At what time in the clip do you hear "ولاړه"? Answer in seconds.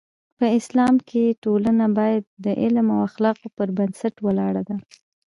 4.25-4.61